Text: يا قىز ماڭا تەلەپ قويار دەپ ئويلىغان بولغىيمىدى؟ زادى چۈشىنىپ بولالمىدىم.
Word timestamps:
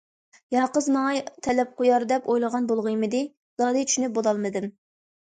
يا 0.53 0.61
قىز 0.77 0.85
ماڭا 0.93 1.19
تەلەپ 1.47 1.75
قويار 1.81 2.05
دەپ 2.11 2.29
ئويلىغان 2.31 2.65
بولغىيمىدى؟ 2.71 3.21
زادى 3.63 3.85
چۈشىنىپ 3.93 4.17
بولالمىدىم. 4.17 4.67